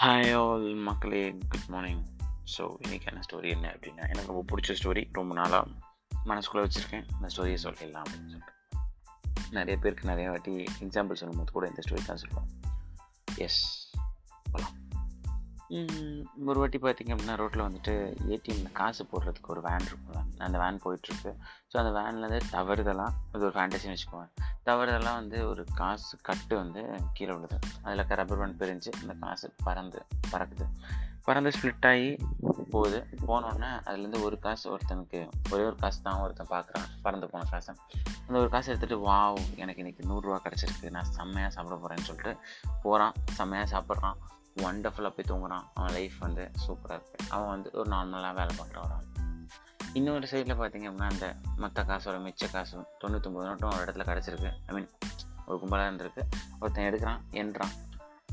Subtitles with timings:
[0.00, 1.34] Hi all மக்களே.
[1.48, 2.04] Good morning
[2.58, 5.68] so இன்றைக்கான story என்ன அப்படின்னா எனக்கு ரொம்ப பிடிச்ச ஸ்டோரி ரொம்ப நாளாக
[6.24, 7.04] மனசுக்குள்ளே வச்சுருக்கேன்.
[7.12, 8.52] இந்த ஸ்டோரியை சொல்லிடலாம் அப்படின்னு சொல்லிட்டு.
[9.50, 12.48] நிறைய பேருக்கு நிறைய வாட்டி எக்ஸாம்பிள் சொல்லும்போது கூட இந்த ஸ்டோரி தான் சொல்லுவோம்
[13.36, 13.85] எஸ்
[16.46, 17.94] ஒரு வாட்டி பார்த்திங்க அப்படின்னா ரோட்டில் வந்துட்டு
[18.34, 21.32] ஏடிஎம்ல காசு போடுறதுக்கு ஒரு வேன் இருக்கும் அந்த வேன் போயிட்டுருக்கு.
[21.70, 24.30] ஸோ அந்த வேன்லேருந்து தவறுதெல்லாம் அது ஒரு ஃபேண்டசின்னு வச்சுக்குவேன்
[24.64, 27.58] தவறுதெல்லாம் வந்து ஒரு காசு கட்டு வந்து கீழே விழுது.
[27.82, 30.66] அதில் ரப்பர் பேண்ட் பிரிஞ்சு அந்த காசு பறந்து பறக்குது.
[31.24, 32.18] பறந்து ஸ்ப்ளிட் ஆகி
[32.70, 33.06] போகுது.
[33.26, 36.86] போனோடனே அதுலேருந்து ஒரு காசு ஒருத்தனுக்கு ஒரே ஒரு காசு தான் ஒருத்தன் பார்க்குறான்.
[37.02, 37.74] பறந்து போன காசை.
[38.26, 40.90] அந்த ஒரு காசு எடுத்துகிட்டு வாவ் எனக்கு இன்றைக்கி நூறுரூவா கிடச்சிருக்கு.
[40.90, 42.36] நான் செம்மையாக சாப்பிட போகிறேன்னு சொல்லிட்டு
[42.82, 44.18] போகிறான் செம்மையாக சாப்பிட்றான்.
[44.56, 45.64] ஒண்டர்ஃபுல்லாக போய் தூங்குறான்.
[45.74, 49.04] அவன் லைஃப் வந்து சூப்பராக இருக்குது அவன் வந்து ஒரு நார்மலாக வேலை பண்ணுற வரான்
[49.92, 54.50] இன்னொரு சைடில் பார்த்தீங்க அப்படின்னா அந்த மற்ற காசோட மிச்ச காசும் தொண்ணூற்றொம்பது நோட்டும் ஒரு இடத்துல கிடச்சிருக்கு.
[54.66, 54.88] ஐ மீன்
[55.46, 56.22] ஒரு கும்பலாக இருந்திருக்கு.
[56.60, 57.74] ஒருத்தன் எடுக்கிறான் என்றான்.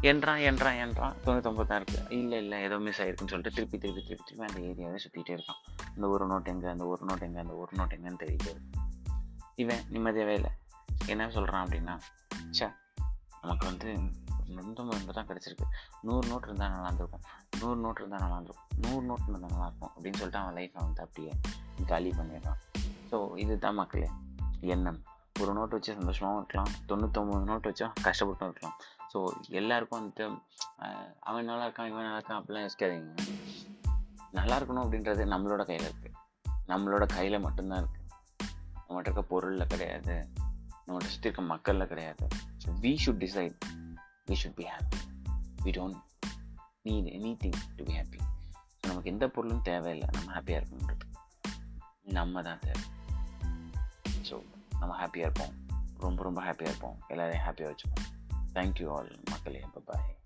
[0.00, 1.14] என்றான் என்றான் என்றான்.
[1.24, 4.98] தொண்ணூத்தொம்பது தான் இருக்குது இல்லை இல்லை ஏதோ மிஸ் ஆயிருக்குன்னு சொல்லிட்டு திருப்பி திருப்பி திருப்பி திருப்பி அந்த ஏரியாவே
[5.04, 5.60] சுற்றிட்டே இருக்கான்.
[5.94, 8.54] அந்த ஒரு நோட் எங்கே அந்த ஒரு நோட் எங்கே அந்த ஒரு நோட் எங்கேன்னு தெரியிட்டே
[9.54, 10.52] இவன் நிம்மதியாகவே இல்லை.
[11.06, 11.96] என்ன சொல்கிறான் அப்படின்னா
[12.50, 12.66] சே
[13.40, 13.90] நமக்கு வந்து
[14.56, 15.66] தொண்ணூத்தொம்பது மட்டும் தான் கிடச்சிருக்கு.
[16.08, 17.24] நூறு நோட் இருந்தால் நல்லா இருந்திருக்கும்
[17.60, 21.32] நூறு நோட் இருந்தால் நல்லா இருந்திருக்கும் நூறு நோட் இருந்தால் நல்லாயிருக்கும் அப்படின்னு சொல்லிட்டு அவன் லைஃப்பை வந்து அப்படியே
[21.92, 22.60] காலி பண்ணிடுறான்.
[23.10, 24.08] ஸோ இதுதான் மக்களே
[24.74, 25.00] எண்ணம்.
[25.42, 26.72] ஒரு நோட் வச்சு சந்தோஷமாகவும் இருக்கலாம்.
[26.88, 28.76] தொண்ணூத்தொம்பது நோட் வச்சா கஷ்டப்பட்டும் இருக்கலாம்.
[29.12, 29.18] ஸோ
[29.60, 30.24] எல்லாருக்கும் வந்துட்டு
[31.28, 33.14] அவன் நல்லா இருக்கான் இவன் நல்லா இருக்கான் அப்படிலாம் யோசிக்காதீங்க.
[34.38, 36.16] நல்லா இருக்கணும் அப்படின்றது நம்மளோட கையில் இருக்குது
[36.72, 37.98] நம்மளோட கையில் மட்டும்தான் இருக்குது
[38.84, 40.14] நம்மகிட்ட இருக்க பொருளில் கிடையாது.
[40.84, 42.24] நம்மகிட்ட சுற்றி இருக்க மக்களில் கிடையாது.
[42.62, 43.56] So we should decide
[44.30, 44.98] we should be happy
[45.64, 46.00] we don't
[46.84, 47.08] need
[47.42, 48.20] anything to be happy
[48.80, 50.08] so நமக்கு எந்த பொருளும் தேவையில்லை.
[50.12, 51.06] நம்ம ஹாப்பியாக இருக்கணுன்றது
[52.02, 52.82] நம்ம தான் தேவை.
[54.30, 54.42] ஸோ
[54.78, 55.54] நம்ம ஹாப்பியாக இருப்போம்.
[55.98, 56.98] ரொம்ப ரொம்ப ஹாப்பியாக இருப்போம்.
[57.08, 58.08] எல்லோரையும் ஹாப்பியாக வச்சுப்போம்.
[58.54, 59.64] தேங்க்யூ ஆல் மக்களே.
[59.84, 60.18] பாய்